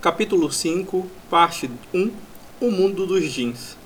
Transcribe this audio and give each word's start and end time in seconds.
Capítulo 0.00 0.48
5, 0.52 1.10
parte 1.28 1.68
1 1.92 2.12
O 2.60 2.70
mundo 2.70 3.04
dos 3.04 3.24
jins. 3.24 3.76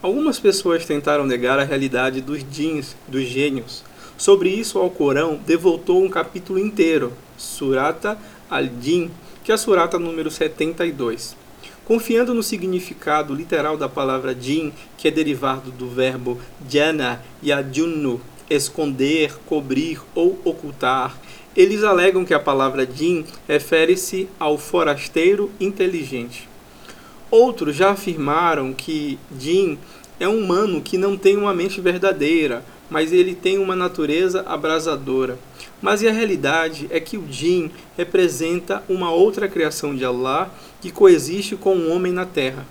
Algumas 0.00 0.40
pessoas 0.40 0.86
tentaram 0.86 1.26
negar 1.26 1.58
a 1.58 1.62
realidade 1.62 2.22
dos 2.22 2.42
jins, 2.50 2.96
dos 3.06 3.24
gênios. 3.24 3.84
Sobre 4.16 4.48
isso, 4.48 4.78
o 4.78 4.80
Alcorão 4.80 5.38
devotou 5.46 6.02
um 6.02 6.08
capítulo 6.08 6.58
inteiro, 6.58 7.12
Surata 7.36 8.18
al-Jin, 8.48 9.10
que 9.44 9.52
é 9.52 9.54
a 9.54 9.58
Surata 9.58 9.98
número 9.98 10.30
72. 10.30 11.36
Confiando 11.84 12.32
no 12.32 12.42
significado 12.42 13.34
literal 13.34 13.76
da 13.76 13.90
palavra 13.90 14.34
jin, 14.34 14.72
que 14.96 15.08
é 15.08 15.10
derivado 15.10 15.70
do 15.70 15.86
verbo 15.86 16.40
jana 16.66 17.22
e 17.42 17.52
adjunnu, 17.52 18.18
esconder, 18.48 19.36
cobrir 19.44 20.00
ou 20.14 20.40
ocultar, 20.46 21.14
eles 21.58 21.82
alegam 21.82 22.24
que 22.24 22.32
a 22.32 22.38
palavra 22.38 22.86
jin 22.86 23.24
refere-se 23.48 24.28
ao 24.38 24.56
forasteiro 24.56 25.50
inteligente. 25.58 26.48
Outros 27.32 27.74
já 27.74 27.90
afirmaram 27.90 28.72
que 28.72 29.18
jin 29.36 29.76
é 30.20 30.28
um 30.28 30.38
humano 30.38 30.80
que 30.80 30.96
não 30.96 31.16
tem 31.16 31.36
uma 31.36 31.52
mente 31.52 31.80
verdadeira, 31.80 32.64
mas 32.88 33.12
ele 33.12 33.34
tem 33.34 33.58
uma 33.58 33.74
natureza 33.74 34.44
abrasadora. 34.46 35.36
Mas 35.82 36.04
a 36.04 36.12
realidade 36.12 36.86
é 36.90 37.00
que 37.00 37.18
o 37.18 37.26
jin 37.28 37.72
representa 37.96 38.84
uma 38.88 39.10
outra 39.10 39.48
criação 39.48 39.96
de 39.96 40.04
Allah 40.04 40.54
que 40.80 40.92
coexiste 40.92 41.56
com 41.56 41.76
o 41.76 41.90
homem 41.90 42.12
na 42.12 42.24
terra. 42.24 42.64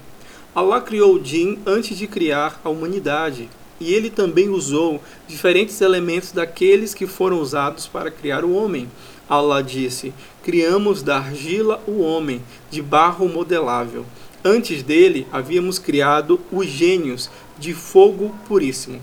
Allah 0.55 0.79
criou 0.79 1.15
o 1.15 1.23
jin 1.23 1.59
antes 1.65 1.97
de 1.97 2.07
criar 2.07 2.61
a 2.63 2.69
humanidade, 2.69 3.49
e 3.79 3.93
ele 3.93 4.09
também 4.09 4.49
usou 4.49 5.01
diferentes 5.27 5.81
elementos 5.81 6.31
daqueles 6.31 6.93
que 6.93 7.05
foram 7.05 7.39
usados 7.39 7.87
para 7.87 8.11
criar 8.11 8.43
o 8.43 8.53
homem. 8.53 8.89
Allah 9.29 9.61
disse: 9.61 10.13
Criamos 10.43 11.03
da 11.03 11.17
argila 11.17 11.81
o 11.87 11.99
homem, 11.99 12.41
de 12.71 12.81
barro 12.81 13.27
modelável. 13.27 14.05
Antes 14.43 14.81
dele, 14.81 15.27
havíamos 15.31 15.77
criado 15.77 16.39
os 16.51 16.67
gênios, 16.67 17.29
de 17.59 17.73
fogo 17.73 18.33
puríssimo. 18.47 19.01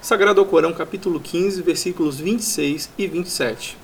Sagrado 0.00 0.44
Corão, 0.44 0.72
capítulo 0.72 1.18
15, 1.18 1.62
versículos 1.62 2.20
26 2.20 2.90
e 2.96 3.06
27. 3.06 3.76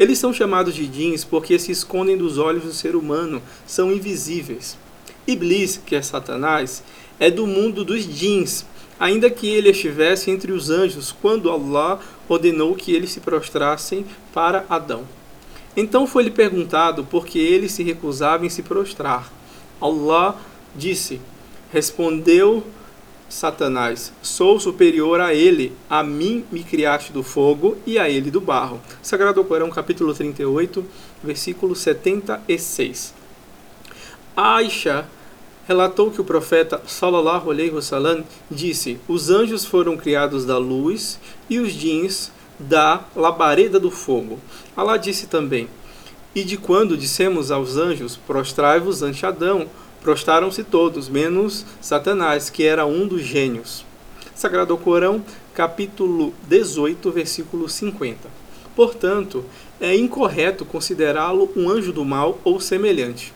Eles 0.00 0.18
são 0.18 0.32
chamados 0.32 0.74
de 0.74 0.86
jeans 0.86 1.24
porque 1.24 1.58
se 1.58 1.70
escondem 1.70 2.16
dos 2.16 2.38
olhos 2.38 2.64
do 2.64 2.72
ser 2.72 2.96
humano, 2.96 3.40
são 3.66 3.92
invisíveis. 3.92 4.76
Iblis, 5.26 5.80
que 5.84 5.94
é 5.94 6.02
Satanás, 6.02 6.82
é 7.20 7.30
do 7.30 7.46
mundo 7.46 7.84
dos 7.84 8.04
jeans, 8.04 8.64
ainda 9.00 9.30
que 9.30 9.48
ele 9.48 9.70
estivesse 9.70 10.30
entre 10.30 10.52
os 10.52 10.68
anjos 10.68 11.10
quando 11.10 11.50
Allah 11.50 11.98
ordenou 12.28 12.74
que 12.74 12.92
eles 12.92 13.10
se 13.10 13.20
prostrassem 13.20 14.04
para 14.34 14.66
Adão. 14.68 15.04
Então 15.74 16.06
foi-lhe 16.06 16.30
perguntado 16.30 17.04
por 17.04 17.24
que 17.24 17.38
ele 17.38 17.68
se 17.68 17.82
recusava 17.82 18.44
em 18.44 18.50
se 18.50 18.62
prostrar. 18.62 19.32
Allah 19.80 20.36
disse: 20.76 21.18
Respondeu 21.72 22.62
Satanás: 23.28 24.12
Sou 24.20 24.60
superior 24.60 25.20
a 25.20 25.32
ele, 25.32 25.72
a 25.88 26.02
mim 26.02 26.44
me 26.52 26.62
criaste 26.62 27.12
do 27.12 27.22
fogo 27.22 27.78
e 27.86 27.98
a 27.98 28.10
ele 28.10 28.30
do 28.30 28.40
barro. 28.40 28.80
Sagrado 29.00 29.42
Corão, 29.44 29.70
capítulo 29.70 30.12
38, 30.12 30.84
versículo 31.22 31.74
76. 31.74 33.14
Aisha 34.36 35.06
relatou 35.70 36.10
que 36.10 36.20
o 36.20 36.24
profeta 36.24 36.82
sallallahu 36.84 37.48
alaihi 37.48 37.70
wasallam 37.70 38.24
disse: 38.50 38.98
"Os 39.06 39.30
anjos 39.30 39.64
foram 39.64 39.96
criados 39.96 40.44
da 40.44 40.58
luz 40.58 41.16
e 41.48 41.60
os 41.60 41.70
jins 41.70 42.32
da 42.58 43.04
labareda 43.14 43.78
do 43.78 43.88
fogo". 43.88 44.40
Allah 44.76 44.96
disse 44.96 45.28
também: 45.28 45.68
"E 46.34 46.42
de 46.42 46.56
quando 46.56 46.96
dissemos 46.96 47.52
aos 47.52 47.76
anjos: 47.76 48.16
prostrai-vos 48.16 49.00
ante 49.00 49.24
Adão, 49.24 49.68
prostraram-se 50.02 50.64
todos, 50.64 51.08
menos 51.08 51.64
Satanás, 51.80 52.50
que 52.50 52.64
era 52.64 52.84
um 52.84 53.06
dos 53.06 53.22
gênios". 53.22 53.84
Sagrado 54.34 54.76
Corão, 54.76 55.22
capítulo 55.54 56.34
18, 56.48 57.12
versículo 57.12 57.68
50. 57.68 58.28
Portanto, 58.74 59.44
é 59.80 59.94
incorreto 59.94 60.64
considerá-lo 60.64 61.48
um 61.54 61.70
anjo 61.70 61.92
do 61.92 62.04
mal 62.04 62.40
ou 62.42 62.58
semelhante. 62.58 63.32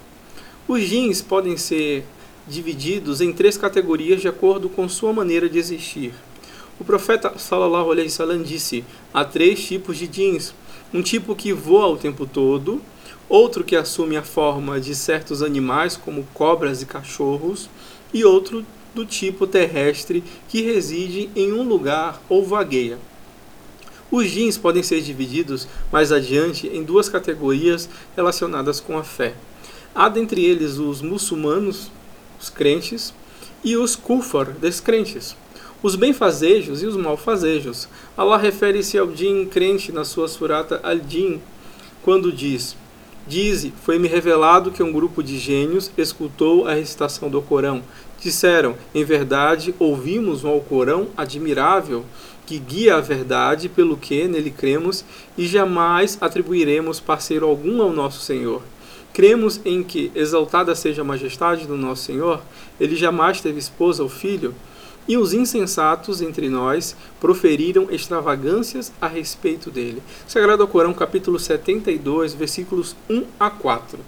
Os 0.66 0.82
jins 0.82 1.22
podem 1.22 1.56
ser 1.56 2.04
divididos 2.46 3.20
em 3.20 3.32
três 3.32 3.56
categorias 3.56 4.20
de 4.20 4.28
acordo 4.28 4.68
com 4.68 4.88
sua 4.88 5.12
maneira 5.12 5.48
de 5.48 5.58
existir. 5.58 6.12
O 6.78 6.84
profeta 6.84 7.32
sallallahu 7.38 7.92
alaihi 7.92 8.08
wasallam 8.08 8.42
disse: 8.42 8.84
há 9.12 9.24
três 9.24 9.64
tipos 9.64 9.96
de 9.96 10.06
jeans: 10.06 10.54
um 10.92 11.02
tipo 11.02 11.34
que 11.34 11.52
voa 11.52 11.88
o 11.88 11.96
tempo 11.96 12.26
todo, 12.26 12.80
outro 13.28 13.64
que 13.64 13.76
assume 13.76 14.16
a 14.16 14.22
forma 14.22 14.80
de 14.80 14.94
certos 14.94 15.42
animais 15.42 15.96
como 15.96 16.26
cobras 16.34 16.82
e 16.82 16.86
cachorros, 16.86 17.68
e 18.12 18.24
outro 18.24 18.64
do 18.94 19.04
tipo 19.04 19.46
terrestre 19.46 20.22
que 20.48 20.62
reside 20.62 21.28
em 21.34 21.52
um 21.52 21.62
lugar 21.62 22.22
ou 22.28 22.44
vagueia. 22.44 22.98
Os 24.10 24.30
jeans 24.30 24.56
podem 24.56 24.82
ser 24.82 25.00
divididos 25.00 25.66
mais 25.90 26.12
adiante 26.12 26.68
em 26.68 26.84
duas 26.84 27.08
categorias 27.08 27.88
relacionadas 28.14 28.78
com 28.78 28.96
a 28.96 29.02
fé. 29.02 29.34
Há 29.92 30.08
dentre 30.08 30.44
eles 30.44 30.78
os 30.78 31.02
muçulmanos, 31.02 31.90
os 32.44 32.50
crentes, 32.50 33.14
e 33.64 33.76
os 33.76 33.96
kufar, 33.96 34.50
descrentes, 34.52 35.34
os 35.82 35.96
benfazejos 35.96 36.82
e 36.82 36.86
os 36.86 36.96
malfazejos. 36.96 37.88
Allah 38.14 38.36
refere-se 38.36 38.98
ao 38.98 39.06
din 39.06 39.46
crente 39.46 39.90
na 39.90 40.04
sua 40.04 40.28
surata 40.28 40.78
Al-Din, 40.82 41.40
quando 42.02 42.30
diz: 42.30 42.76
Dize, 43.26 43.72
foi-me 43.82 44.06
revelado 44.06 44.70
que 44.70 44.82
um 44.82 44.92
grupo 44.92 45.22
de 45.22 45.38
gênios 45.38 45.90
escutou 45.96 46.68
a 46.68 46.74
recitação 46.74 47.30
do 47.30 47.40
Corão. 47.40 47.82
Disseram, 48.20 48.74
em 48.94 49.04
verdade, 49.04 49.74
ouvimos 49.78 50.44
um 50.44 50.48
Alcorão 50.48 51.08
admirável 51.16 52.04
que 52.46 52.58
guia 52.58 52.96
a 52.96 53.00
verdade 53.00 53.70
pelo 53.70 53.96
que 53.96 54.28
nele 54.28 54.50
cremos 54.50 55.02
e 55.36 55.46
jamais 55.46 56.18
atribuiremos 56.20 57.00
parceiro 57.00 57.46
algum 57.46 57.80
ao 57.80 57.90
nosso 57.90 58.20
Senhor. 58.20 58.62
Cremos 59.14 59.60
em 59.64 59.80
que, 59.84 60.10
exaltada 60.12 60.74
seja 60.74 61.02
a 61.02 61.04
majestade 61.04 61.68
do 61.68 61.76
nosso 61.76 62.02
Senhor, 62.02 62.42
ele 62.80 62.96
jamais 62.96 63.40
teve 63.40 63.60
esposa 63.60 64.02
ou 64.02 64.08
filho, 64.08 64.52
e 65.06 65.16
os 65.16 65.32
insensatos 65.32 66.20
entre 66.20 66.48
nós 66.48 66.96
proferiram 67.20 67.86
extravagâncias 67.90 68.92
a 69.00 69.06
respeito 69.06 69.70
dele. 69.70 70.02
Sagrado 70.26 70.66
Corão, 70.66 70.92
capítulo 70.92 71.38
72, 71.38 72.34
versículos 72.34 72.96
1 73.08 73.24
a 73.38 73.50
4. 73.50 74.00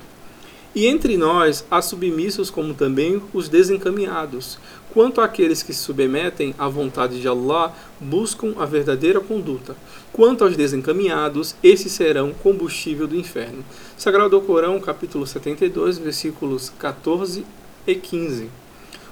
E 0.76 0.86
entre 0.86 1.16
nós 1.16 1.64
há 1.70 1.80
submissos 1.80 2.50
como 2.50 2.74
também 2.74 3.22
os 3.32 3.48
desencaminhados. 3.48 4.58
Quanto 4.92 5.22
àqueles 5.22 5.62
que 5.62 5.72
se 5.72 5.82
submetem 5.82 6.54
à 6.58 6.68
vontade 6.68 7.18
de 7.18 7.26
Allah, 7.26 7.74
buscam 7.98 8.52
a 8.58 8.66
verdadeira 8.66 9.18
conduta. 9.18 9.74
Quanto 10.12 10.44
aos 10.44 10.54
desencaminhados, 10.54 11.56
esses 11.62 11.92
serão 11.92 12.30
combustível 12.30 13.06
do 13.06 13.16
inferno. 13.16 13.64
Sagrado 13.96 14.38
Corão, 14.42 14.78
capítulo 14.78 15.26
72, 15.26 15.96
versículos 15.96 16.70
14 16.78 17.46
e 17.86 17.94
15. 17.94 18.50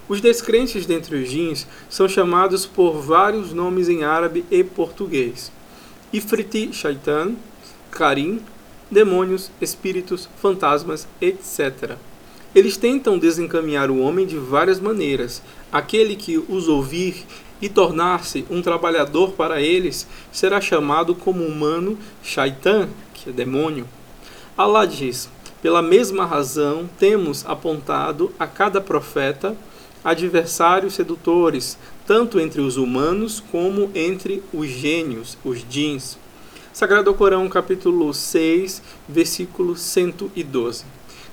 Os 0.06 0.20
descrentes 0.20 0.84
dentre 0.84 1.16
os 1.16 1.30
jins 1.30 1.66
são 1.88 2.06
chamados 2.06 2.66
por 2.66 3.00
vários 3.00 3.54
nomes 3.54 3.88
em 3.88 4.04
árabe 4.04 4.44
e 4.50 4.62
português. 4.62 5.50
Ifriti 6.12 6.74
Shaitan, 6.74 7.36
Karim, 7.90 8.42
demônios, 8.94 9.50
espíritos, 9.60 10.26
fantasmas, 10.40 11.06
etc. 11.20 11.96
Eles 12.54 12.78
tentam 12.78 13.18
desencaminhar 13.18 13.90
o 13.90 13.98
homem 13.98 14.24
de 14.24 14.38
várias 14.38 14.80
maneiras. 14.80 15.42
Aquele 15.70 16.16
que 16.16 16.38
os 16.38 16.68
ouvir 16.68 17.26
e 17.60 17.68
tornar-se 17.68 18.46
um 18.48 18.62
trabalhador 18.62 19.32
para 19.32 19.60
eles 19.60 20.06
será 20.32 20.60
chamado 20.60 21.14
como 21.14 21.44
humano 21.44 21.98
Shaitan, 22.22 22.88
que 23.12 23.28
é 23.28 23.32
demônio. 23.32 23.86
Allah 24.56 24.86
diz: 24.86 25.28
pela 25.60 25.82
mesma 25.82 26.24
razão 26.24 26.88
temos 26.98 27.44
apontado 27.44 28.32
a 28.38 28.46
cada 28.46 28.80
profeta 28.80 29.56
adversários 30.04 30.94
sedutores, 30.94 31.78
tanto 32.06 32.38
entre 32.38 32.60
os 32.60 32.76
humanos 32.76 33.42
como 33.50 33.90
entre 33.94 34.42
os 34.52 34.68
gênios, 34.68 35.38
os 35.44 35.64
jins. 35.68 36.18
Sagrado 36.74 37.14
Corão, 37.14 37.48
capítulo 37.48 38.12
6, 38.12 38.82
versículo 39.08 39.76
112. 39.76 40.84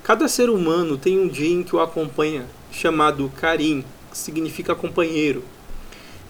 Cada 0.03 0.27
ser 0.27 0.51
humano 0.51 0.99
tem 0.99 1.19
um 1.19 1.33
jin 1.33 1.63
que 1.63 1.75
o 1.75 1.79
acompanha, 1.79 2.45
chamado 2.71 3.27
Karim, 3.41 3.83
que 4.11 4.17
significa 4.19 4.75
companheiro. 4.75 5.43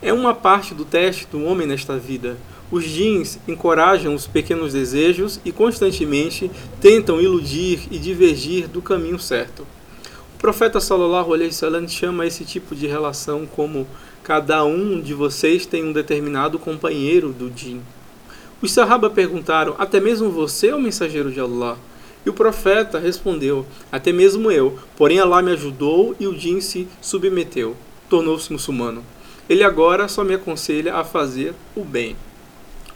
É 0.02 0.14
uma 0.14 0.34
parte 0.34 0.74
do 0.74 0.86
teste 0.86 1.28
do 1.30 1.44
homem 1.44 1.68
nesta 1.68 1.98
vida. 1.98 2.38
Os 2.72 2.86
jins 2.86 3.38
encorajam 3.50 4.16
os 4.16 4.28
pequenos 4.28 4.72
desejos 4.72 5.42
e 5.44 5.52
constantemente 5.52 6.50
tentam 6.80 7.20
iludir 7.20 7.90
e 7.92 8.00
divergir 8.00 8.70
do 8.70 8.82
caminho 8.82 9.20
certo. 9.20 9.68
O 10.36 10.38
profeta 10.40 10.80
sallallahu 10.80 11.34
alaihi 11.34 11.50
wasallam 11.52 11.86
chama 11.86 12.26
esse 12.26 12.46
tipo 12.46 12.74
de 12.74 12.88
relação 12.88 13.46
como 13.46 13.86
cada 14.24 14.64
um 14.64 15.02
de 15.02 15.14
vocês 15.14 15.66
tem 15.66 15.84
um 15.84 15.92
determinado 15.92 16.58
companheiro 16.58 17.34
do 17.34 17.52
jin. 17.54 17.82
Os 18.62 18.72
Sahaba 18.72 19.10
perguntaram: 19.10 19.76
Até 19.78 20.00
mesmo 20.00 20.30
você 20.30 20.68
é 20.68 20.76
o 20.76 20.82
mensageiro 20.82 21.32
de 21.32 21.40
Allah? 21.40 21.78
E 22.26 22.30
o 22.30 22.34
profeta 22.34 23.00
respondeu: 23.00 23.66
Até 23.92 24.12
mesmo 24.12 24.52
eu, 24.52 24.78
porém 24.96 25.20
Allah 25.20 25.42
me 25.42 25.52
ajudou 25.52 26.16
e 26.20 26.28
o 26.28 26.38
Jin 26.38 26.62
se 26.62 26.88
submeteu, 27.02 27.76
tornou-se 28.10 28.52
muçulmano. 28.54 29.04
Ele 29.50 29.64
agora 29.64 30.08
só 30.08 30.24
me 30.24 30.36
aconselha 30.36 30.96
a 30.96 31.04
fazer 31.04 31.54
o 31.76 31.84
bem. 31.84 32.16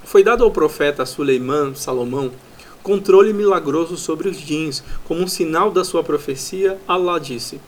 Foi 0.04 0.24
dado 0.24 0.44
ao 0.44 0.52
profeta 0.52 1.06
Suleiman, 1.06 1.74
Salomão, 1.74 2.32
controle 2.84 3.34
milagroso 3.34 3.98
sobre 3.98 4.30
os 4.30 4.38
jins, 4.38 4.84
como 5.06 5.22
um 5.22 5.28
sinal 5.28 5.72
da 5.72 5.84
sua 5.84 6.04
profecia, 6.04 6.78
Allah 6.88 7.20
disse: 7.20 7.60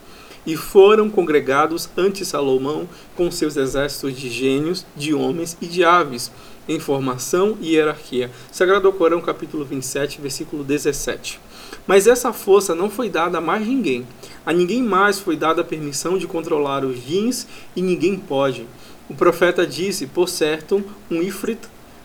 E 0.47 0.55
foram 0.55 1.09
congregados 1.09 1.89
ante 1.97 2.23
Salomão 2.23 2.87
com 3.17 3.29
seus 3.29 3.57
exércitos 3.57 4.17
de 4.17 4.29
gênios, 4.29 4.85
de 4.95 5.13
homens 5.13 5.57
e 5.61 5.65
de 5.65 5.83
aves, 5.83 6.31
em 6.69 6.79
formação 6.79 7.57
e 7.59 7.73
hierarquia. 7.73 8.31
Sagrado 8.49 8.91
Corão, 8.93 9.19
capítulo 9.19 9.65
27, 9.65 10.21
versículo 10.21 10.63
17. 10.63 11.41
Mas 11.85 12.07
essa 12.07 12.31
força 12.31 12.73
não 12.73 12.89
foi 12.89 13.09
dada 13.09 13.39
a 13.39 13.41
mais 13.41 13.67
ninguém. 13.67 14.07
A 14.45 14.53
ninguém 14.53 14.81
mais 14.81 15.19
foi 15.19 15.35
dada 15.35 15.61
a 15.61 15.65
permissão 15.65 16.17
de 16.17 16.25
controlar 16.25 16.85
os 16.85 16.97
jins 16.97 17.45
e 17.75 17.81
ninguém 17.81 18.15
pode. 18.17 18.65
O 19.09 19.15
profeta 19.15 19.67
disse, 19.67 20.07
por 20.07 20.29
certo, 20.29 20.81
um 21.11 21.21
ifrit 21.21 21.59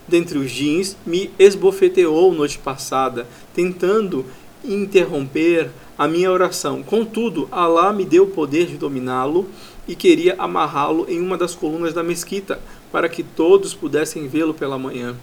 dentre 0.06 0.36
os 0.36 0.50
jeans 0.50 0.96
me 1.06 1.30
esbofeteou 1.38 2.32
noite 2.32 2.58
passada, 2.58 3.24
tentando 3.54 4.26
interromper 4.64 5.70
a 5.96 6.08
minha 6.08 6.30
oração. 6.30 6.82
Contudo, 6.82 7.48
Alá 7.50 7.92
me 7.92 8.04
deu 8.04 8.24
o 8.24 8.30
poder 8.30 8.66
de 8.66 8.76
dominá-lo 8.76 9.46
e 9.86 9.94
queria 9.94 10.34
amarrá-lo 10.38 11.06
em 11.08 11.20
uma 11.20 11.36
das 11.36 11.54
colunas 11.54 11.92
da 11.92 12.02
mesquita, 12.02 12.60
para 12.90 13.08
que 13.08 13.22
todos 13.22 13.74
pudessem 13.74 14.28
vê-lo 14.28 14.54
pela 14.54 14.78
manhã. 14.78 15.16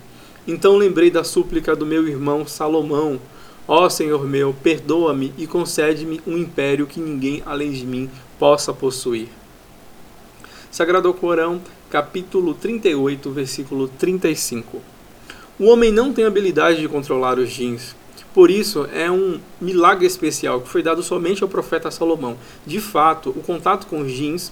Então 0.47 0.77
lembrei 0.77 1.11
da 1.11 1.23
súplica 1.23 1.75
do 1.75 1.85
meu 1.85 2.07
irmão 2.07 2.45
Salomão: 2.45 3.19
Ó 3.67 3.85
oh, 3.85 3.89
Senhor 3.89 4.25
meu, 4.25 4.55
perdoa-me 4.63 5.33
e 5.37 5.45
concede-me 5.45 6.21
um 6.25 6.37
império 6.37 6.87
que 6.87 6.99
ninguém 6.99 7.43
além 7.45 7.71
de 7.71 7.85
mim 7.85 8.09
possa 8.37 8.73
possuir. 8.73 9.27
Sagrado 10.71 11.13
Corão, 11.13 11.61
capítulo 11.89 12.53
38, 12.53 13.31
versículo 13.31 13.87
35. 13.87 14.81
O 15.59 15.65
homem 15.65 15.91
não 15.91 16.13
tem 16.13 16.25
habilidade 16.25 16.79
de 16.79 16.87
controlar 16.87 17.37
os 17.37 17.49
jins. 17.49 17.95
Por 18.33 18.51
isso, 18.51 18.87
é 18.93 19.09
um 19.09 19.39
milagre 19.59 20.05
especial 20.05 20.61
que 20.61 20.69
foi 20.69 20.83
dado 20.83 21.01
somente 21.01 21.41
ao 21.41 21.49
profeta 21.49 21.89
Salomão. 21.89 22.37
De 22.65 22.79
fato, 22.79 23.29
o 23.31 23.41
contato 23.41 23.87
com 23.87 24.01
os 24.01 24.11
jins, 24.11 24.51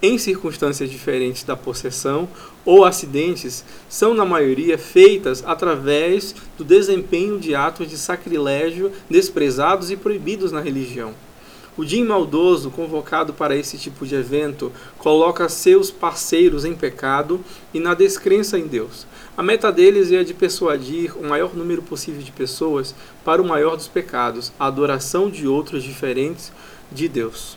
em 0.00 0.16
circunstâncias 0.18 0.90
diferentes 0.90 1.44
da 1.44 1.54
possessão 1.54 2.28
ou 2.64 2.84
acidentes, 2.84 3.64
são, 3.88 4.14
na 4.14 4.24
maioria, 4.24 4.78
feitas 4.78 5.44
através 5.46 6.34
do 6.56 6.64
desempenho 6.64 7.38
de 7.38 7.54
atos 7.54 7.88
de 7.88 7.98
sacrilégio 7.98 8.90
desprezados 9.10 9.90
e 9.90 9.96
proibidos 9.96 10.50
na 10.50 10.60
religião. 10.60 11.14
O 11.74 11.86
Jim 11.86 12.04
maldoso, 12.04 12.70
convocado 12.70 13.32
para 13.32 13.56
esse 13.56 13.78
tipo 13.78 14.06
de 14.06 14.14
evento, 14.14 14.70
coloca 14.98 15.48
seus 15.48 15.90
parceiros 15.90 16.66
em 16.66 16.74
pecado 16.74 17.40
e 17.72 17.80
na 17.80 17.94
descrença 17.94 18.58
em 18.58 18.66
Deus. 18.66 19.06
A 19.34 19.42
meta 19.42 19.72
deles 19.72 20.12
é 20.12 20.22
de 20.22 20.34
persuadir 20.34 21.16
o 21.16 21.26
maior 21.26 21.56
número 21.56 21.80
possível 21.80 22.20
de 22.20 22.30
pessoas 22.30 22.94
para 23.24 23.40
o 23.40 23.48
maior 23.48 23.74
dos 23.74 23.88
pecados, 23.88 24.52
a 24.60 24.66
adoração 24.66 25.30
de 25.30 25.48
outros 25.48 25.82
diferentes 25.82 26.52
de 26.90 27.08
Deus. 27.08 27.56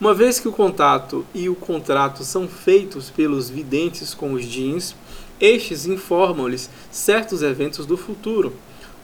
Uma 0.00 0.14
vez 0.14 0.38
que 0.38 0.46
o 0.46 0.52
contato 0.52 1.26
e 1.34 1.48
o 1.48 1.56
contrato 1.56 2.22
são 2.22 2.46
feitos 2.46 3.10
pelos 3.10 3.50
videntes 3.50 4.14
com 4.14 4.34
os 4.34 4.44
jeans, 4.44 4.94
estes 5.40 5.84
informam-lhes 5.84 6.70
certos 6.92 7.42
eventos 7.42 7.86
do 7.86 7.96
futuro 7.96 8.52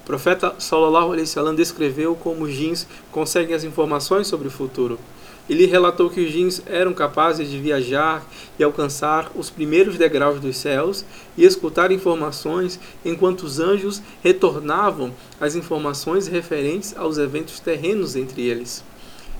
profeta 0.08 0.54
Sallallahu 0.58 1.12
Alaihi 1.12 1.26
Wasallam 1.26 1.54
descreveu 1.54 2.16
como 2.16 2.46
os 2.46 2.54
jins 2.54 2.86
conseguem 3.12 3.54
as 3.54 3.62
informações 3.62 4.26
sobre 4.26 4.48
o 4.48 4.50
futuro. 4.50 4.98
Ele 5.50 5.66
relatou 5.66 6.08
que 6.08 6.22
os 6.22 6.32
jins 6.32 6.62
eram 6.64 6.94
capazes 6.94 7.50
de 7.50 7.58
viajar 7.58 8.26
e 8.58 8.64
alcançar 8.64 9.30
os 9.36 9.50
primeiros 9.50 9.98
degraus 9.98 10.40
dos 10.40 10.56
céus 10.56 11.04
e 11.36 11.44
escutar 11.44 11.92
informações 11.92 12.80
enquanto 13.04 13.42
os 13.42 13.60
anjos 13.60 14.00
retornavam 14.22 15.12
as 15.38 15.54
informações 15.54 16.26
referentes 16.26 16.96
aos 16.96 17.18
eventos 17.18 17.60
terrenos 17.60 18.16
entre 18.16 18.40
eles. 18.40 18.82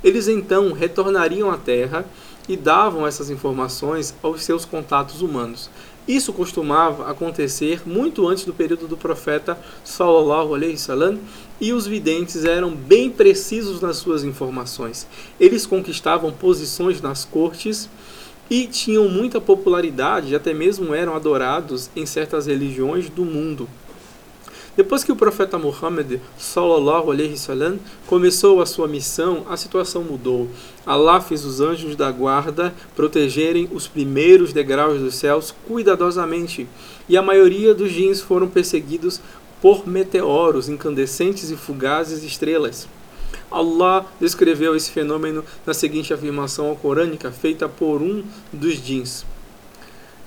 Eles 0.05 0.29
então 0.29 0.73
retornariam 0.73 1.50
à 1.50 1.56
Terra 1.56 2.05
e 2.47 2.59
davam 2.59 3.06
essas 3.06 3.31
informações 3.31 4.14
aos 4.23 4.43
seus 4.43 4.67
contatos 4.67 5.23
humanos. 5.23 5.71
Isso 6.08 6.32
costumava 6.32 7.10
acontecer 7.10 7.82
muito 7.87 8.26
antes 8.26 8.46
do 8.46 8.55
período 8.55 8.88
do 8.88 8.96
profeta 8.96 9.58
Sallallahu 9.84 10.55
Alaihi 10.55 10.72
Wasallam 10.72 11.19
e 11.60 11.75
os 11.75 11.87
videntes 11.87 12.46
eram 12.46 12.70
bem 12.75 13.10
precisos 13.10 13.82
nas 13.82 13.99
suas 13.99 14.25
informações. 14.25 15.06
Eles 15.38 15.66
conquistavam 15.66 16.32
posições 16.32 17.02
nas 17.02 17.26
cortes 17.26 17.90
e 18.49 18.66
tinham 18.66 19.06
muita 19.06 19.38
popularidade, 19.38 20.34
até 20.34 20.55
mesmo 20.55 20.94
eram 20.94 21.14
adorados 21.14 21.90
em 21.94 22.06
certas 22.06 22.46
religiões 22.46 23.11
do 23.11 23.26
mundo. 23.26 23.69
Depois 24.78 25.02
que 25.02 25.10
o 25.10 25.16
profeta 25.16 25.58
Muhammad 25.58 26.20
sallallahu 26.38 27.10
alaihi 27.10 27.32
wasallam 27.32 27.80
começou 28.06 28.62
a 28.62 28.64
sua 28.64 28.86
missão, 28.86 29.44
a 29.50 29.56
situação 29.56 30.04
mudou. 30.04 30.48
Allah 30.86 31.20
fez 31.20 31.44
os 31.44 31.60
anjos 31.60 31.96
da 31.96 32.12
guarda 32.12 32.72
protegerem 32.94 33.69
os 33.72 33.88
primeiros 33.88 34.52
degraus 34.52 35.00
dos 35.00 35.16
céus 35.16 35.52
cuidadosamente, 35.66 36.69
e 37.08 37.16
a 37.16 37.22
maioria 37.22 37.75
dos 37.75 37.90
jins 37.90 38.20
foram 38.20 38.46
perseguidos 38.46 39.20
por 39.60 39.84
meteoros 39.84 40.69
incandescentes 40.69 41.50
e 41.50 41.56
fugazes 41.56 42.22
estrelas. 42.22 42.86
Allah 43.50 44.06
descreveu 44.20 44.76
esse 44.76 44.92
fenômeno 44.92 45.44
na 45.66 45.75
seguinte 45.75 46.14
afirmação 46.14 46.72
corânica 46.76 47.32
feita 47.32 47.69
por 47.69 48.00
um 48.00 48.22
dos 48.52 48.75
jins. 48.75 49.26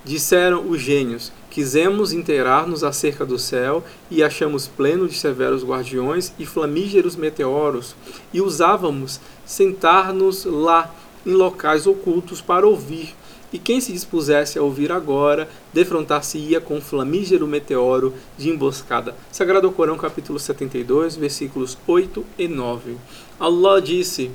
Disseram 0.03 0.69
os 0.69 0.81
gênios: 0.81 1.31
Quisemos 1.51 2.13
inteirar-nos 2.13 2.81
acerca 2.81 3.25
do 3.25 3.37
céu 3.37 3.83
e 4.09 4.23
achamos 4.23 4.67
pleno 4.67 5.05
de 5.05 5.17
severos 5.17 5.65
guardiões 5.65 6.31
e 6.39 6.45
flamígeros 6.45 7.17
meteoros, 7.17 7.93
e 8.33 8.39
usávamos 8.39 9.19
sentar-nos 9.45 10.45
lá 10.45 10.95
em 11.25 11.33
locais 11.33 11.85
ocultos 11.85 12.39
para 12.39 12.65
ouvir. 12.65 13.13
E 13.51 13.59
quem 13.59 13.81
se 13.81 13.91
dispusesse 13.91 14.57
a 14.57 14.63
ouvir 14.63 14.93
agora, 14.93 15.49
defrontar-se-ia 15.73 16.61
com 16.61 16.79
flamígero 16.79 17.45
meteoro 17.45 18.13
de 18.37 18.49
emboscada. 18.49 19.13
Sagrado 19.29 19.69
Corão, 19.73 19.97
capítulo 19.97 20.39
72, 20.39 21.17
versículos 21.17 21.77
8 21.85 22.25
e 22.37 22.47
9. 22.47 22.95
Allah 23.37 23.81
disse: 23.81 24.31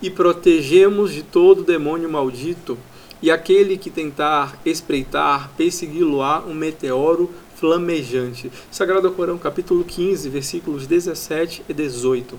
E 0.00 0.08
protegemos 0.08 1.12
de 1.12 1.22
todo 1.22 1.62
demônio 1.62 2.08
maldito 2.08 2.78
e 3.24 3.30
aquele 3.30 3.78
que 3.78 3.88
tentar 3.88 4.60
espreitar, 4.66 5.50
persegui-lo-á 5.56 6.44
um 6.46 6.52
meteoro 6.52 7.30
flamejante. 7.56 8.52
Sagrado 8.70 9.10
Corão, 9.12 9.38
capítulo 9.38 9.82
15, 9.82 10.28
versículos 10.28 10.86
17 10.86 11.64
e 11.66 11.72
18. 11.72 12.38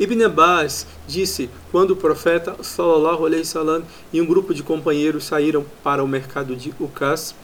Ibn 0.00 0.24
Abbas 0.24 0.86
disse, 1.06 1.50
quando 1.70 1.90
o 1.90 1.96
profeta 1.96 2.56
sallallahu 2.62 3.26
alaihi 3.26 3.42
wasallam 3.42 3.82
e 4.10 4.22
um 4.22 4.24
grupo 4.24 4.54
de 4.54 4.62
companheiros 4.62 5.24
saíram 5.24 5.66
para 5.84 6.02
o 6.02 6.08
mercado 6.08 6.56
de 6.56 6.72
Ucas, 6.80 7.34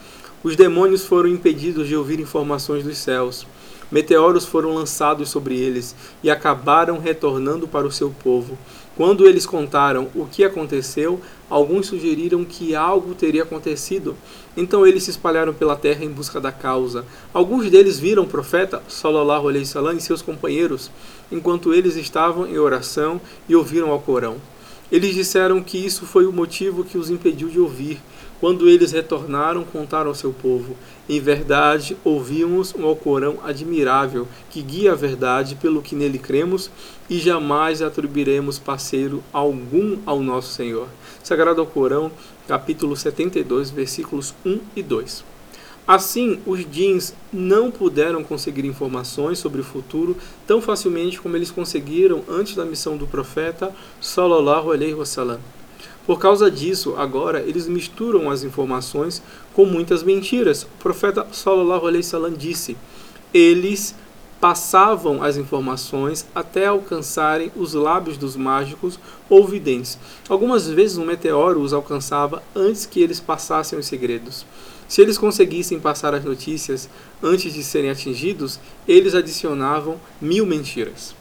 os 0.43 0.57
demônios 0.57 1.05
foram 1.05 1.29
impedidos 1.29 1.89
de 1.89 1.95
ouvir 1.95 2.21
informações 2.21 2.85
dos 2.85 2.97
céus. 2.97 3.47
Meteoros 3.93 4.47
foram 4.47 4.75
lançados 4.75 5.29
sobre 5.29 5.57
eles 5.57 5.95
e 6.23 6.31
acabaram 6.31 6.99
retornando 6.99 7.69
para 7.69 7.87
o 7.87 7.93
seu 7.93 8.11
povo. 8.11 8.57
Quando 8.97 9.27
eles 9.27 9.45
contaram 9.45 10.09
o 10.15 10.25
que 10.25 10.45
aconteceu, 10.45 11.21
alguns 11.51 11.89
sugeriram 11.89 12.45
que 12.45 12.77
algo 12.77 13.13
teria 13.13 13.43
acontecido. 13.43 14.17
Então 14.57 14.87
eles 14.87 15.03
se 15.03 15.11
espalharam 15.11 15.53
pela 15.53 15.75
terra 15.75 16.05
em 16.05 16.11
busca 16.11 16.41
da 16.41 16.53
causa. 16.53 17.05
Alguns 17.33 17.69
deles 17.69 17.99
viram 17.99 18.23
o 18.23 18.29
profeta 18.29 18.81
sallallahu 18.87 19.49
alaihi 19.49 19.65
wasallam 19.65 19.97
e 19.97 20.01
seus 20.01 20.23
companheiros 20.23 20.93
enquanto 21.33 21.75
eles 21.75 21.97
estavam 21.97 22.47
em 22.47 22.57
oração 22.57 23.21
e 23.49 23.57
ouviram 23.57 23.91
ao 23.91 23.99
Corão. 23.99 24.37
Eles 24.93 25.13
disseram 25.15 25.61
que 25.61 25.77
isso 25.77 26.07
foi 26.07 26.25
o 26.25 26.33
motivo 26.33 26.85
que 26.85 26.97
os 26.97 27.11
impediu 27.11 27.49
de 27.49 27.59
ouvir 27.59 28.01
quando 28.45 28.69
eles 28.69 28.93
retornaram, 28.93 29.65
contaram 29.65 30.09
ao 30.09 30.15
seu 30.15 30.31
povo: 30.31 30.77
Em 31.09 31.19
verdade, 31.19 31.97
ouvimos 32.05 32.75
um 32.75 32.85
Alcorão 32.85 33.39
admirável 33.43 34.29
que 34.51 34.61
guia 34.61 34.93
a 34.93 34.95
verdade 34.95 35.55
pelo 35.55 35.81
que 35.81 35.95
nele 35.95 36.19
cremos 36.19 36.71
e 37.09 37.19
jamais 37.19 37.81
atribuiremos 37.81 38.59
parceiro 38.59 39.25
algum 39.33 39.97
ao 40.05 40.21
nosso 40.21 40.53
Senhor. 40.53 40.89
Sagrado 41.23 41.63
Alcorão, 41.63 42.13
capítulo 42.47 42.95
72, 42.95 43.71
versículos 43.71 44.35
1 44.45 44.61
e 44.77 44.83
2. 44.83 45.25
Assim, 45.89 46.39
os 46.45 46.71
jeans 46.71 47.15
não 47.33 47.71
puderam 47.71 48.23
conseguir 48.23 48.67
informações 48.67 49.39
sobre 49.39 49.63
o 49.63 49.65
futuro 49.65 50.19
tão 50.47 50.61
facilmente 50.61 51.19
como 51.19 51.35
eles 51.35 51.51
conseguiram 51.51 52.23
antes 52.29 52.55
da 52.55 52.67
missão 52.67 52.99
do 52.99 53.07
profeta 53.07 53.75
sallallahu 54.03 54.71
alaihi 54.71 54.93
wasallam. 54.93 55.41
Por 56.07 56.19
causa 56.19 56.51
disso, 56.51 56.95
agora 56.97 57.41
eles 57.41 57.67
misturam 57.67 58.31
as 58.31 58.45
informações 58.45 59.23
com 59.55 59.65
muitas 59.65 60.03
mentiras. 60.03 60.65
O 60.65 60.69
profeta 60.79 61.27
sallallahu 61.33 61.87
alaihi 61.87 62.05
wasallam 62.05 62.35
disse: 62.35 62.77
"Eles 63.33 63.95
passavam 64.45 65.23
as 65.23 65.39
informações 65.39 66.27
até 66.35 66.67
alcançarem 66.67 67.51
os 67.57 67.73
lábios 67.73 68.19
dos 68.19 68.37
mágicos 68.37 68.99
ou 69.31 69.47
videntes. 69.47 69.99
Algumas 70.29 70.69
vezes 70.69 70.99
um 70.99 71.07
meteoro 71.07 71.63
os 71.63 71.73
alcançava 71.73 72.43
antes 72.55 72.85
que 72.85 73.01
eles 73.01 73.19
passassem 73.19 73.79
os 73.79 73.87
segredos. 73.87 74.45
Se 74.87 75.01
eles 75.01 75.17
conseguissem 75.17 75.81
passar 75.81 76.15
as 76.15 76.23
notícias 76.23 76.91
antes 77.23 77.55
de 77.55 77.65
serem 77.65 77.89
atingidos, 77.89 78.61
eles 78.87 79.15
adicionavam 79.15 79.99
mil 80.21 80.45
mentiras. 80.45 81.15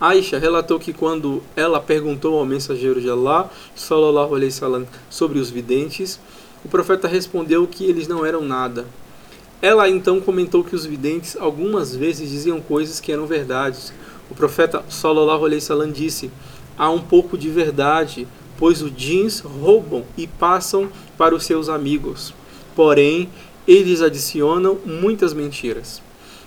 Aisha 0.00 0.38
relatou 0.38 0.78
que 0.78 0.92
quando 0.92 1.42
ela 1.54 1.80
perguntou 1.80 2.38
ao 2.38 2.44
mensageiro 2.44 3.00
de 3.00 3.08
Allah, 3.08 3.50
sallallahu 3.76 4.34
alaihi 4.34 4.52
wasallam, 4.52 4.86
sobre 5.08 5.38
os 5.38 5.50
videntes, 5.50 6.18
o 6.64 6.68
profeta 6.68 7.06
respondeu 7.06 7.66
que 7.66 7.84
eles 7.84 8.08
não 8.08 8.26
eram 8.26 8.40
nada. 8.40 8.86
Ela 9.62 9.88
então 9.88 10.20
comentou 10.20 10.64
que 10.64 10.74
os 10.74 10.84
videntes 10.84 11.36
algumas 11.36 11.94
vezes 11.94 12.28
diziam 12.28 12.60
coisas 12.60 13.00
que 13.00 13.12
eram 13.12 13.26
verdades. 13.26 13.92
O 14.30 14.34
profeta 14.34 14.84
sallallahu 14.88 15.44
alaihi 15.44 15.60
wasallam 15.60 15.92
disse: 15.92 16.30
"Há 16.76 16.90
um 16.90 17.00
pouco 17.00 17.38
de 17.38 17.48
verdade, 17.48 18.26
pois 18.58 18.82
os 18.82 18.94
jeans 18.94 19.40
roubam 19.40 20.04
e 20.18 20.26
passam 20.26 20.88
para 21.16 21.34
os 21.34 21.44
seus 21.44 21.68
amigos. 21.68 22.34
Porém, 22.74 23.28
eles 23.66 24.02
adicionam 24.02 24.78
muitas 24.84 25.32
mentiras." 25.32 26.02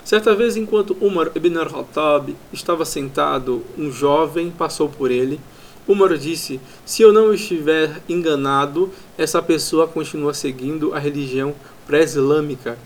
Certa 0.08 0.34
vez, 0.34 0.56
enquanto 0.56 0.96
Umar 1.02 1.32
ibn 1.36 1.58
al-Khattab 1.58 2.34
estava 2.54 2.86
sentado, 2.86 3.62
um 3.78 3.92
jovem 3.92 4.50
passou 4.50 4.88
por 4.88 5.12
ele. 5.12 5.38
Umar 5.86 6.18
disse: 6.18 6.62
Se 6.86 7.02
eu 7.02 7.12
não 7.12 7.34
estiver 7.34 8.02
enganado, 8.08 8.90
essa 9.18 9.42
pessoa 9.42 9.86
continua 9.86 10.34
seguindo 10.34 10.94
a 10.94 10.98
religião 10.98 11.54
pré-islâmica. 11.86 12.80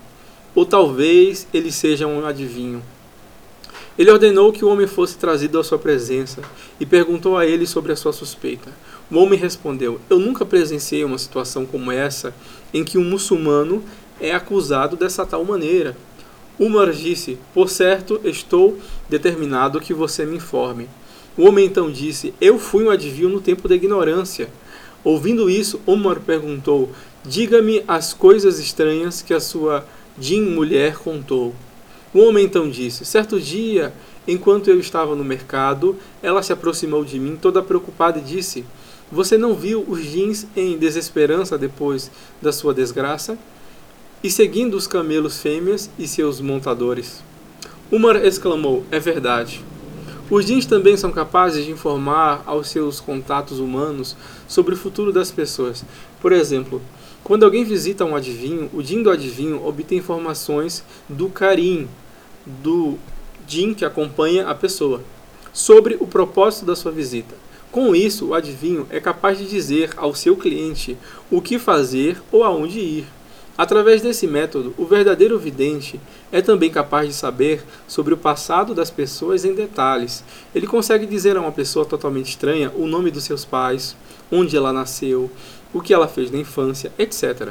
Ou 0.56 0.66
talvez 0.66 1.48
ele 1.54 1.72
seja 1.72 2.08
um 2.08 2.26
adivinho. 2.26 2.82
Ele 4.00 4.10
ordenou 4.10 4.52
que 4.52 4.66
o 4.66 4.70
homem 4.70 4.88
fosse 4.88 5.16
trazido 5.16 5.60
à 5.60 5.64
sua 5.64 5.78
presença 5.78 6.42
e 6.80 6.88
perguntou 6.88 7.38
a 7.38 7.46
ele 7.46 7.68
sobre 7.68 7.92
a 7.92 7.96
sua 7.96 8.12
suspeita. 8.12 8.72
O 9.12 9.20
homem 9.20 9.38
respondeu: 9.38 10.02
Eu 10.10 10.18
nunca 10.18 10.44
presenciei 10.44 11.04
uma 11.04 11.20
situação 11.20 11.68
como 11.68 11.92
essa 11.92 12.34
em 12.74 12.84
que 12.84 12.98
um 12.98 13.04
muçulmano 13.04 13.84
é 14.20 14.34
acusado 14.34 14.96
dessa 14.96 15.24
tal 15.24 15.46
maneira. 15.46 15.96
Umar 16.62 16.92
disse: 16.92 17.40
Por 17.56 17.72
certo, 17.72 18.22
estou 18.24 18.78
determinado 19.10 19.82
que 19.82 19.96
você 19.96 20.28
me 20.28 20.36
informe. 20.36 20.88
O 21.36 21.48
homem 21.48 21.66
então 21.66 21.92
disse: 21.92 22.36
Eu 22.40 22.60
fui 22.60 22.84
um 22.84 22.92
adivinho 22.92 23.30
no 23.30 23.42
tempo 23.42 23.68
da 23.68 23.74
ignorância. 23.74 24.48
Ouvindo 25.04 25.50
isso, 25.50 25.82
Umar 25.88 26.20
perguntou: 26.20 26.92
Diga-me 27.26 27.84
as 27.88 28.14
coisas 28.14 28.60
estranhas 28.60 29.24
que 29.24 29.34
a 29.34 29.40
sua 29.40 29.84
Jin 30.20 30.42
mulher 30.42 31.00
contou. 31.00 31.56
O 32.14 32.20
homem 32.20 32.46
então 32.46 32.70
disse: 32.70 33.06
Certo 33.06 33.42
dia, 33.42 33.92
enquanto 34.28 34.70
eu 34.70 34.80
estava 34.80 35.16
no 35.16 35.24
mercado, 35.24 35.96
ela 36.22 36.44
se 36.44 36.54
aproximou 36.54 37.04
de 37.04 37.20
mim, 37.20 37.40
toda 37.42 37.64
preocupada, 37.64 38.20
e 38.20 38.22
disse: 38.22 38.64
Você 39.12 39.36
não 39.36 39.56
viu 39.56 39.84
os 39.88 40.06
jeans 40.06 40.46
em 40.56 40.78
desesperança 40.78 41.58
depois 41.58 42.12
da 42.40 42.52
sua 42.52 42.72
desgraça? 42.72 43.36
E 44.24 44.30
seguindo 44.30 44.76
os 44.76 44.88
camelos 44.88 45.42
fêmeas 45.42 45.90
e 45.98 46.08
seus 46.08 46.40
montadores. 46.40 47.24
Umar 47.92 48.24
exclamou: 48.24 48.84
É 48.92 49.00
verdade. 49.00 49.64
Os 50.30 50.46
jeans 50.46 50.66
também 50.66 50.96
são 50.96 51.12
capazes 51.12 51.66
de 51.66 51.72
informar 51.72 52.42
aos 52.46 52.70
seus 52.70 53.02
contatos 53.02 53.60
humanos 53.60 54.16
sobre 54.48 54.74
o 54.74 54.78
futuro 54.78 55.12
das 55.12 55.30
pessoas. 55.30 55.84
Por 56.22 56.32
exemplo, 56.32 56.82
quando 57.24 57.44
alguém 57.44 57.66
visita 57.66 58.06
um 58.06 58.16
adivinho, 58.16 58.70
o 58.74 58.82
jin 58.82 59.04
do 59.04 59.12
adivinho 59.12 59.66
obtém 59.66 59.98
informações 59.98 60.86
do 61.10 61.28
Karim, 61.28 61.88
do 62.46 62.98
jin 63.46 63.74
que 63.74 63.84
acompanha 63.84 64.48
a 64.48 64.56
pessoa, 64.56 65.02
sobre 65.52 65.98
o 66.00 66.08
propósito 66.08 66.66
da 66.66 66.76
sua 66.78 66.92
visita. 66.92 67.36
Com 67.70 67.96
isso, 67.96 68.28
o 68.28 68.34
adivinho 68.34 68.88
é 68.90 69.00
capaz 69.00 69.38
de 69.38 69.46
dizer 69.48 69.92
ao 69.98 70.16
seu 70.16 70.38
cliente 70.38 70.98
o 71.30 71.42
que 71.42 71.60
fazer 71.60 72.22
ou 72.32 72.44
aonde 72.44 72.80
ir. 72.80 73.06
Através 73.58 74.02
desse 74.02 74.26
método, 74.26 74.74
o 74.78 74.86
verdadeiro 74.86 75.38
vidente 75.38 76.00
é 76.32 76.42
também 76.42 76.70
capaz 76.70 77.08
de 77.08 77.14
saber 77.14 77.64
sobre 77.88 78.14
o 78.14 78.18
passado 78.18 78.74
das 78.74 78.90
pessoas 78.90 79.44
em 79.44 79.54
detalhes. 79.54 80.24
Ele 80.56 80.66
consegue 80.66 81.06
dizer 81.06 81.36
a 81.36 81.42
uma 81.42 81.52
pessoa 81.52 81.86
totalmente 81.86 82.30
estranha 82.30 82.72
o 82.76 82.88
nome 82.88 83.12
dos 83.12 83.24
seus 83.24 83.44
pais, 83.44 83.96
onde 84.32 84.56
ela 84.56 84.72
nasceu, 84.72 85.30
o 85.74 85.82
que 85.82 85.94
ela 85.94 86.08
fez 86.08 86.32
na 86.32 86.40
infância, 86.40 86.92
etc. 86.98 87.50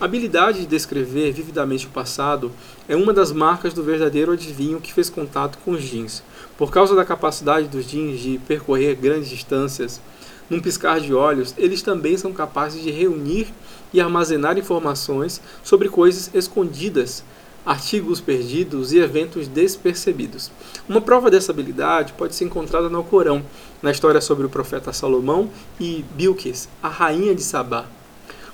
A 0.00 0.04
habilidade 0.04 0.60
de 0.60 0.66
descrever 0.66 1.32
vividamente 1.32 1.86
o 1.86 1.90
passado 1.90 2.50
é 2.88 2.96
uma 2.96 3.12
das 3.12 3.30
marcas 3.30 3.72
do 3.72 3.82
verdadeiro 3.82 4.32
adivinho 4.32 4.80
que 4.80 4.92
fez 4.92 5.08
contato 5.08 5.58
com 5.64 5.72
os 5.72 5.82
jeans. 5.82 6.22
Por 6.58 6.70
causa 6.70 6.94
da 6.96 7.04
capacidade 7.04 7.68
dos 7.68 7.86
jeans 7.86 8.20
de 8.20 8.38
percorrer 8.46 8.96
grandes 8.96 9.28
distâncias, 9.28 10.00
num 10.48 10.60
piscar 10.60 11.00
de 11.00 11.14
olhos, 11.14 11.54
eles 11.56 11.82
também 11.82 12.16
são 12.16 12.32
capazes 12.32 12.82
de 12.82 12.90
reunir 12.90 13.48
e 13.92 14.00
armazenar 14.00 14.58
informações 14.58 15.40
sobre 15.62 15.88
coisas 15.88 16.30
escondidas, 16.34 17.24
artigos 17.64 18.20
perdidos 18.20 18.92
e 18.92 18.98
eventos 18.98 19.46
despercebidos. 19.46 20.50
Uma 20.88 21.00
prova 21.00 21.30
dessa 21.30 21.52
habilidade 21.52 22.12
pode 22.12 22.34
ser 22.34 22.44
encontrada 22.44 22.88
no 22.88 23.04
Corão, 23.04 23.44
na 23.80 23.90
história 23.90 24.20
sobre 24.20 24.46
o 24.46 24.50
profeta 24.50 24.92
Salomão 24.92 25.50
e 25.80 26.04
Bilquis, 26.14 26.68
a 26.82 26.88
rainha 26.88 27.34
de 27.34 27.42
Sabá. 27.42 27.86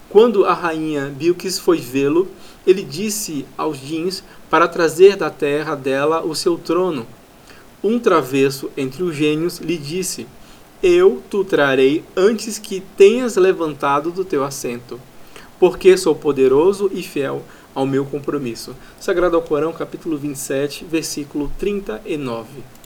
Quando 0.08 0.44
a 0.44 0.54
rainha 0.54 1.12
Bilquis 1.14 1.58
foi 1.58 1.78
vê-lo, 1.78 2.28
ele 2.66 2.82
disse 2.82 3.46
aos 3.56 3.78
jeans 3.78 4.22
para 4.50 4.68
trazer 4.68 5.16
da 5.16 5.30
terra 5.30 5.74
dela 5.74 6.22
o 6.22 6.34
seu 6.34 6.56
trono. 6.56 7.06
Um 7.82 7.98
travesso 7.98 8.70
entre 8.76 9.02
os 9.02 9.14
gênios 9.14 9.58
lhe 9.58 9.76
disse: 9.76 10.26
Eu 10.82 11.22
tu 11.28 11.44
trarei 11.44 12.04
antes 12.16 12.58
que 12.58 12.80
tenhas 12.96 13.36
levantado 13.36 14.10
do 14.10 14.24
teu 14.24 14.44
assento 14.44 15.00
porque 15.58 15.96
sou 15.96 16.14
poderoso 16.14 16.90
e 16.92 17.02
fiel 17.02 17.42
ao 17.74 17.86
meu 17.86 18.04
compromisso. 18.04 18.74
Sagrado 19.00 19.36
ao 19.36 19.42
Corão, 19.42 19.72
capítulo 19.72 20.16
27, 20.16 20.84
versículo 20.84 21.50
39. 21.58 22.62